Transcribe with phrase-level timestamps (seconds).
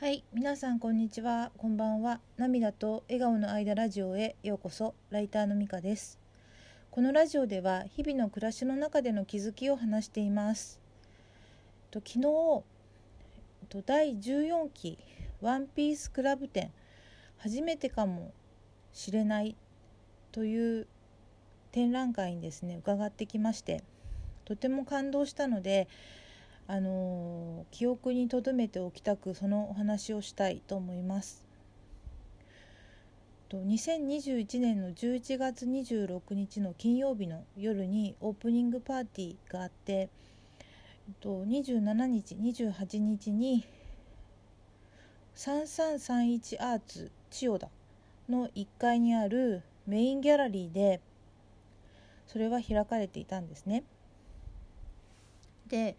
[0.00, 2.20] はい、皆さんこんにちは、こんばんは。
[2.36, 4.94] 涙と笑顔の間ラジオへようこそ。
[5.10, 6.20] ライターのみかです。
[6.92, 10.78] このラジオでは日々の暮らしの中での気づきを話しています。
[11.90, 14.98] と昨日と第14期
[15.40, 16.70] ワンピースクラブ展
[17.38, 18.32] 初めてかも
[18.92, 19.56] しれない
[20.30, 20.86] という
[21.72, 23.82] 展覧会にですね伺ってきまして
[24.44, 25.88] とても感動したので
[26.68, 31.48] あの記憶に留めておきたくそのお話をしたいと思います。
[33.50, 40.10] 2021年の11月26日の金曜日の夜にオープニングパーティーがあって
[41.20, 43.66] と27日28日に
[45.34, 47.68] 3331アーツ千代田
[48.28, 51.00] の1階にあるメインギャラリーで
[52.26, 53.84] それは開かれていたんですね。
[55.68, 55.96] で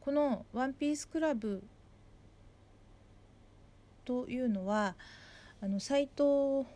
[0.00, 1.62] この「ワンピースクラブ」
[4.04, 4.96] というのは
[5.60, 6.66] あのサイト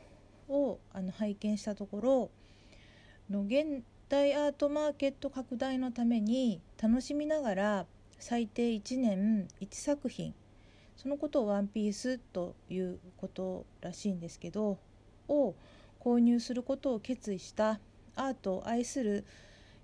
[0.48, 2.30] をあの拝見したところ
[3.30, 7.86] の現代アートマーケット拡大のために楽しみながら
[8.19, 10.34] 最低1年1作品
[10.97, 14.78] そのことを「ワンピースということらしいんですけど
[15.28, 15.54] を
[16.00, 17.80] 購入することを決意した
[18.14, 19.25] アートを愛する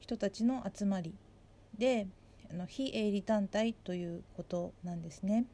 [0.00, 1.14] 人たちの集まり
[1.76, 2.06] で
[2.50, 5.44] あの非営利団体ということなんですね。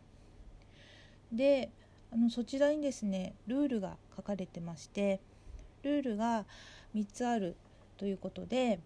[1.33, 1.71] で
[2.13, 5.21] あのそちらにですねルールが書かれてまして
[5.83, 6.45] ルールが
[6.95, 7.57] 3つある
[7.97, 8.79] ということで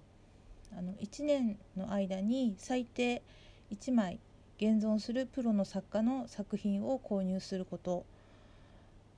[0.77, 3.23] あの1年の間に最低
[3.70, 4.19] 1枚
[4.56, 8.06] 現存するプロの作家の作品を購入すること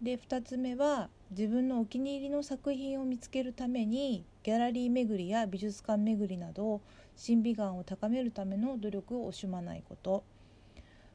[0.02, 6.81] で2つ目は自分のお気に入りの作品を見つけるためにギャラリー巡りや美術館巡りなど
[7.14, 10.25] 審美眼を高めるための努力を惜しまないこと。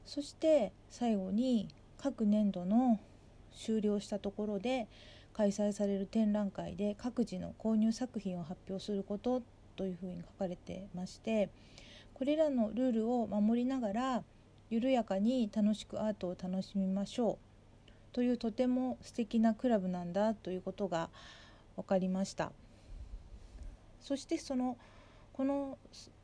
[0.05, 2.99] そして最後に各年度の
[3.51, 4.87] 終了したところで
[5.33, 9.41] 開催される展覧会で各自の購入作品を発表すること
[9.75, 11.49] というふうに書かれてまして
[12.13, 14.23] これらのルールを守りながら
[14.69, 17.54] 緩やかに楽しくアートを楽しみましょう。
[18.15, 21.09] というとても素敵なクラブなんだということが
[21.75, 22.53] 分かりました。
[23.99, 24.77] そしてその
[25.33, 25.77] この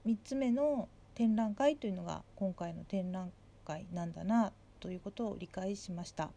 [0.06, 3.30] 3つ目の展覧会というのが今回の展覧
[3.66, 6.30] 会なんだなということを理解しました。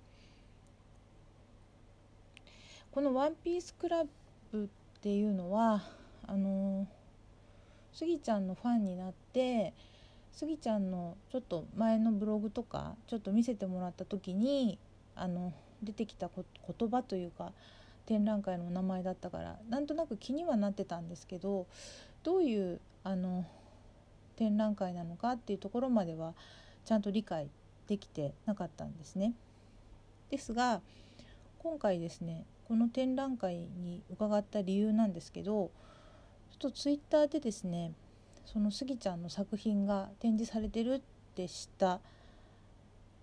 [2.90, 4.04] この「ワンピースクラ
[4.50, 4.68] ブっ
[5.02, 5.84] ていうのは
[6.26, 6.88] あの
[7.92, 9.72] スギちゃんのファンになって
[10.32, 14.80] スギちゃんのちょっと前のブログとかちょっと見せてもらった時に
[15.16, 15.52] あの
[15.82, 17.52] 出てきた言葉というか
[18.06, 21.66] 展覧会のお名前だったからなんとなく気にはなってたんですけど
[22.22, 23.44] どういうあの
[24.36, 26.34] 展覧会なのかっていうところまでは
[26.84, 27.48] ちゃんと理解
[27.86, 29.34] できてなかったんですね。
[30.30, 30.80] ですが
[31.58, 35.70] 今回ですねこの展覧会に伺った理由なんですけど
[36.50, 37.92] ちょっとツイッターでですね
[38.46, 41.00] そのスギちゃんの作品が展示されてるっ
[41.34, 42.00] て知った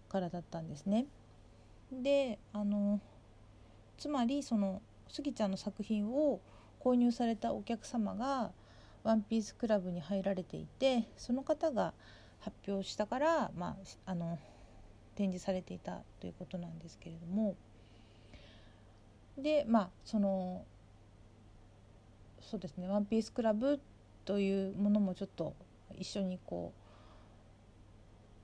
[0.10, 1.06] からだったんですね。
[1.92, 3.00] であの
[3.98, 6.40] つまりそのスギちゃんの作品を
[6.80, 8.52] 購入されたお客様が
[9.04, 11.94] ワンピースクラブに入られていてその方が
[12.40, 14.40] 発表したから、まあ、あの
[15.16, 17.56] 展示されていたということなんですけれども。
[19.38, 20.66] でまあその
[22.42, 23.80] そうですね「ワンピースクラブ
[24.26, 25.56] というものもちょっと
[25.96, 26.74] 一緒にこ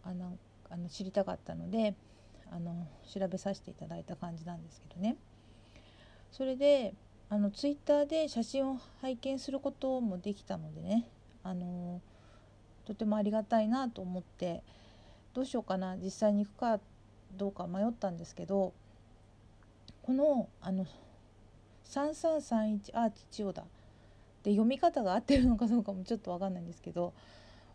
[0.06, 0.38] うあの
[0.69, 1.94] あの知りたかったので
[2.52, 5.18] あの調べさせていただいた感じなんですけどね。
[6.31, 6.94] それで
[7.30, 11.08] あのツイッターで写真を拝見することもできたのでね。
[11.44, 12.02] あの
[12.85, 14.63] とてもありがたいなと思って
[15.34, 16.80] どうしようかな実際に行くか
[17.38, 18.74] どうか迷ったんですけど
[20.02, 20.85] このあの
[21.85, 23.64] 3331アーツ千代田
[24.44, 27.14] で読み方が合ってるのかどうかもちょっと分かんないんですけど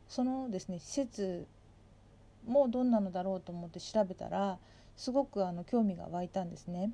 [0.08, 1.46] そのですね施設
[2.46, 4.58] もどんなのだろうと思って調べたら
[4.96, 6.92] すごくあの興味が湧いたんですね。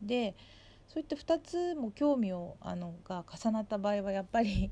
[0.00, 0.34] で
[0.88, 4.70] そういった2つも興味をあのが重なった場合はやっぱり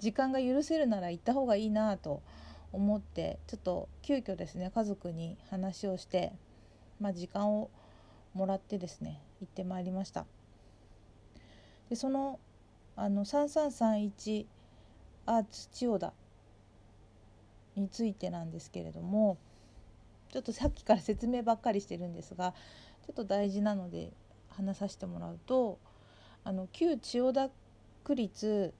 [0.00, 2.22] 時間が許せるなら行った方がいいなと
[2.72, 6.32] 思ってちょっと急遽ですね家族に話をして、
[7.00, 7.70] まあ、時間を
[8.34, 10.26] もらってですね行ってまいりました。
[11.88, 12.38] でその
[12.96, 14.46] あの3331
[15.24, 16.12] アーツ千代田
[17.76, 19.38] についてなんですけれども
[20.30, 22.54] ちょっとさっきから説明ばっかりしてるんですが
[23.06, 24.12] ちょっと大事なので
[24.50, 25.78] 話させてもらうと
[26.44, 27.50] あの旧千代田
[28.04, 28.74] 区立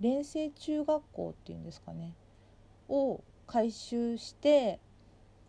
[0.00, 2.14] 連成中学校っていうんですかね
[2.88, 4.78] を回収して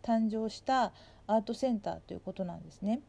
[0.02, 0.92] 誕生した
[1.26, 3.00] アートセンターということなんですね。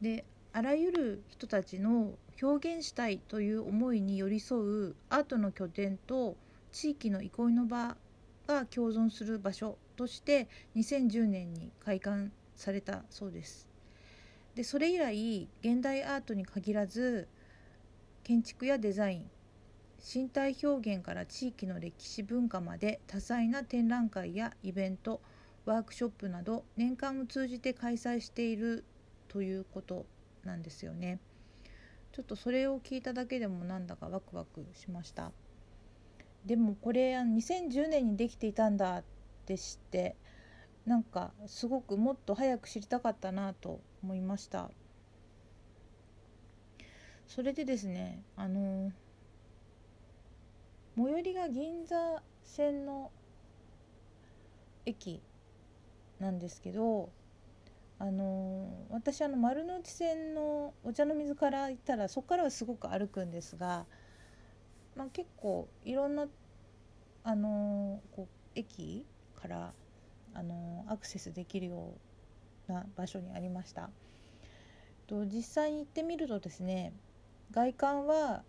[0.00, 2.12] であらゆる人たちの
[2.42, 6.36] 表現したいという思いに寄り添うアートの拠点と
[6.70, 7.96] 地域の憩いの場
[8.46, 13.66] が共存する場所として2010年に開館されたそうです。
[14.54, 17.28] でそれ以来現代アートに限らず
[18.22, 19.30] 建築やデザイン
[20.04, 25.22] 身体表現から地域の歴史文化まで多彩な展覧会やイベント
[25.64, 28.84] ワークショップなど年間を通じて開催している
[29.28, 30.04] ということ
[30.44, 31.20] なんですよね。
[32.12, 35.32] ちょっとそれを聞いただけでもなんだかワクワクしました。
[36.44, 39.04] でもこれ2010年にできていたんだっ
[39.46, 40.16] て知って
[40.84, 44.70] なんかすごくもっと早く知りたかったなと思いました。
[47.28, 48.92] それでですねあの
[50.96, 53.10] 最寄りが銀座線の
[54.84, 55.22] 駅
[56.18, 57.10] なんですけど
[58.02, 63.86] あの私あの丸の内線のお茶の水から行ったらそこからはすごく歩くんですが、
[64.96, 66.26] まあ、結構いろんな
[67.22, 69.06] あのこう駅
[69.40, 69.72] から
[70.34, 71.92] あのアクセスできるよ
[72.68, 73.88] うな場所にありました。
[75.06, 76.92] と実際に行ってみるとですね
[77.52, 78.42] 外観は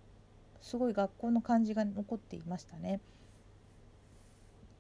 [0.62, 3.02] すごい学校の感じが残っていましたね。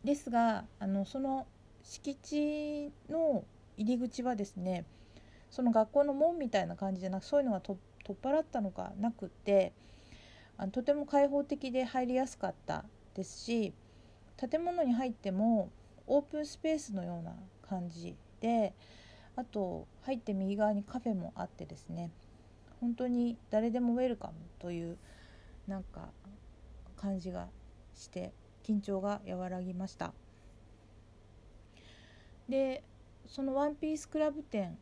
[0.03, 1.45] ですがあのその
[1.83, 3.43] 敷地の
[3.77, 4.85] 入り口はですね
[5.49, 9.73] その学校の門みたいな感じじゃなくそういうのが取っ払ったのがなくって
[10.57, 12.85] あのとても開放的で入りやすかった
[13.15, 13.73] ですし
[14.37, 15.69] 建物に入っても
[16.07, 17.35] オープンスペースのような
[17.67, 18.73] 感じで
[19.35, 22.11] あと入って右側にカフェもあってですね
[22.81, 24.97] 本当に誰でもウェルカムという
[25.67, 26.09] なんか
[26.97, 27.47] 感じが
[27.95, 28.33] して
[28.63, 30.13] 緊張が和らぎました。
[32.49, 32.83] で
[33.27, 34.77] そのワンピースクラブ店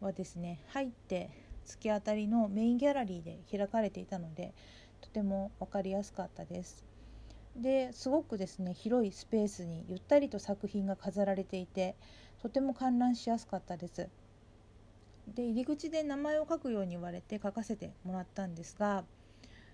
[0.00, 1.30] はですね入って
[1.66, 4.54] 突き当たりのメインギャラリーで開かれていたので
[5.00, 6.84] とても分かりやすかったです。
[7.56, 11.96] ですごくですね広いスペースにゆったりと作品が飾られていて
[12.40, 14.08] とても観覧しやすかったです。
[15.34, 19.04] で入り口で名前を書くように言われて書かせてもらったんですが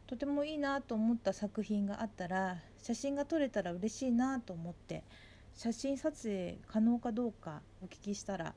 [0.07, 5.05] とてもいいなと思った作品があったら写真が撮れたら嬉しいなと思って
[5.55, 8.55] 写真撮影可能かどうかお聞きしたら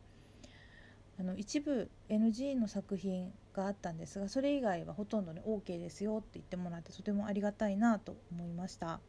[1.19, 8.99] あの一部 NG の作品があったんですがそれ以外はほとんどね OK ですよって言ってもらってとてもありがたいなと思いました。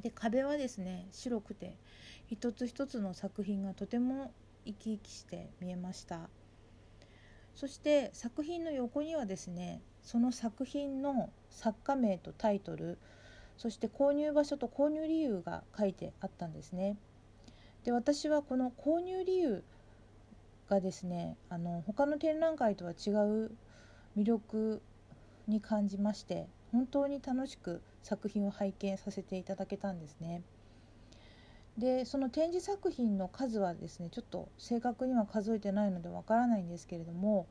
[0.00, 1.76] で壁はですね白くて
[2.28, 4.32] 一つ一つの作品がとても
[4.64, 6.28] 生き生きして見えました。
[7.54, 12.98] そして作品の横にはですねその作品の作家名とタイトル
[13.56, 16.96] そして購入場所と購入理由が書いてあったんですね
[17.84, 19.64] で私はこの購入理由
[20.68, 23.52] がですねあの他の展覧会とは違う
[24.16, 24.82] 魅力
[25.46, 30.42] に感じまして本当に楽しく作品を拝見させていただけたんですね。
[31.78, 37.46] でその展示作品の数はですねちょっと正確には数えてないのでわからないんですけれども、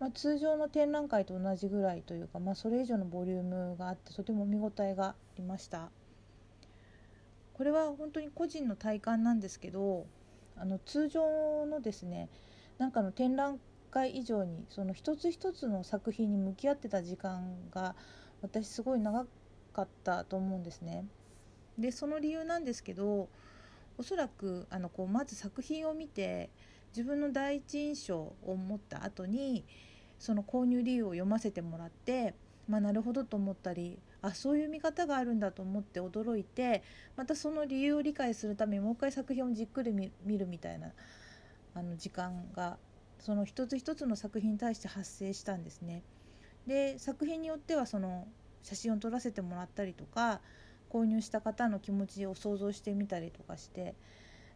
[0.00, 5.90] まあ、通常の展覧会と同じぐらいというか、まあ、それ以上のボリュームがあってとても見応えがありました
[7.52, 10.06] これは本当に個人の体感なんですけど
[10.56, 12.30] あの通常のですね
[12.78, 17.94] なんかの展覧会以上にその一つ一つの作品に向き合ってた時間が
[18.40, 19.26] 私すごい長
[19.74, 21.04] かったと思うんですね。
[21.78, 23.28] でその理由なんですけど
[23.98, 26.50] おそらくあのこうまず作品を見て
[26.96, 29.64] 自分の第一印象を持った後に
[30.20, 32.34] その購入理由を読ませてもらって、
[32.68, 36.82] まあ、なるほどと思ったりあそういう見方があるんだと思って驚いて
[37.16, 40.92] またその理由を理解するためにもう一回作品をじっくり見るみたいな
[41.74, 42.76] あの時間が
[43.18, 46.02] その一つ一つの作品に対して発生したんですね。
[46.66, 48.28] で作品によってはその
[48.62, 50.40] 写真を撮らせてもらったりとか
[50.90, 53.94] 購入した方の気持ちを想像してみたりとかして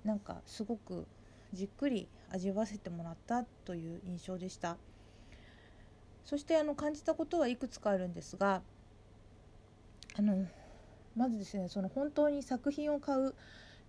[0.05, 1.07] なんかすごく
[1.55, 4.77] じっくり味わわせてもらったという印象でした
[6.25, 8.63] そしてあの感じたことはいくつかあるんですが
[10.17, 10.47] あの
[11.17, 13.35] まずですねその本当に作品を買う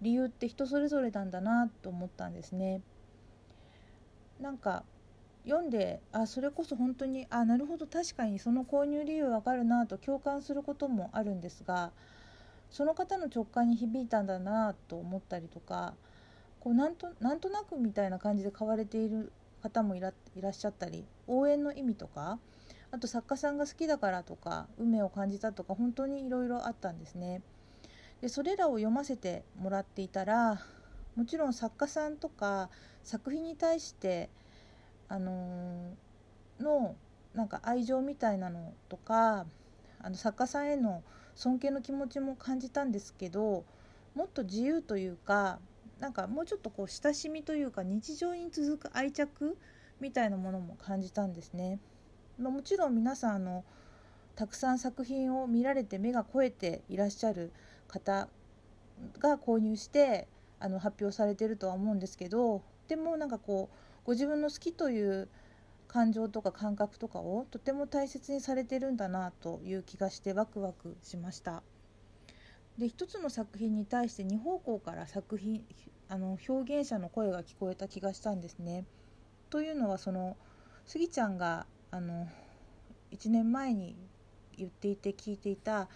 [0.01, 2.82] 理由って人それぞれなんだなと思ったんですね。
[4.42, 4.84] なんか
[5.46, 11.92] 読んであそれこそ本当にあなるほど確かにその購入理由わかるなと共感することもあるんですが
[12.70, 15.94] その方の直感に響いたんだなと思ったりとか
[16.60, 19.32] こうなんとなんとなくみたいな感じで買われている
[19.66, 22.38] 方もいらっしゃったり応援の意味とか
[22.92, 27.42] あと作家さんが好きだからとか運命を感じたとか本当にいろいろあったんですね。
[28.22, 30.62] でそれらを読ませてもらっていたら
[31.16, 32.70] もちろん作家さんとか
[33.04, 34.30] 作品に対して
[35.10, 36.96] あのー、の
[37.34, 39.46] なんか愛情みたいなのとか
[40.00, 41.04] あの作家さんへの
[41.36, 43.66] 尊敬の気持ちも感じたんですけど
[44.14, 45.60] もっと自由というか
[46.00, 49.58] なんかもうちょっとこう親しみというか日常に続く愛着
[50.00, 51.80] みたいなものも感じたんですね。
[52.38, 53.64] ま、もちろん皆さんあの
[54.36, 57.52] たくさん作品を見られて目が肥えていらっしゃる
[57.88, 58.28] 方
[59.20, 60.28] が購入して
[60.60, 65.30] あの発表されてるとは思うんですけどでもなんかこうご自分の好きという
[65.88, 71.64] 感情とか感覚とかをとても大切にされてるんだなという気がしてワクワクしました。
[72.77, 75.63] で一つの作品に対して2方向から作品
[76.10, 78.86] あの表現者の声が聞こえた気がしたんですね。
[79.50, 80.36] というのはその
[80.86, 82.27] スギちゃんがあの
[83.12, 83.96] 1年前に
[84.58, 85.88] 言っていて聞いていた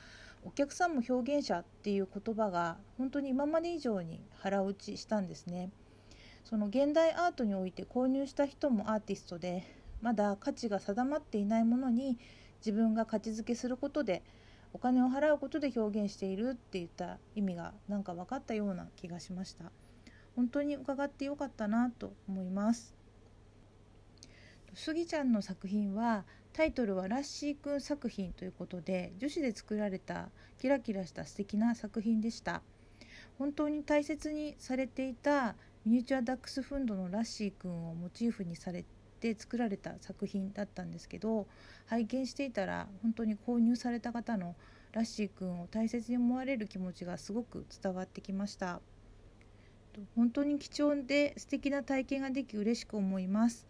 [0.44, 5.72] お客さんも表現者っていう言葉が本当に今まで以上に腹落ちしたんですね。
[6.46, 9.64] その現代アートにおいて購入した人もアーティストで
[10.02, 12.18] まだ価値が定まっていないものに
[12.66, 14.24] 自分が価値づけすることで
[14.74, 19.72] お金を払うことで表現しているっていった意味がなんか分かったような気がしました。
[20.36, 22.96] 本当に伺ってよかったなと思います。
[24.74, 32.62] スギちゃんの作品はタイトルはラッシーくん作品ということで女子で作られたキラキラした素敵な作品でした。
[33.38, 38.84] 本当に大切にされていたミニチュアダックスフンドのラッシーくんをモチーフにされ
[39.20, 41.48] で作られた作品だったんですけど
[41.86, 44.56] 拝見していたら本当に購入された方の
[44.92, 48.82] ラッシーくんを大切に思われる気持ちがすごく伝わってきました。
[50.16, 53.68] 本当に貴重で素敵な体験ができ嬉しく思います。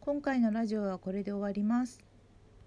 [0.00, 2.09] 今回のラジオはこれで終わります。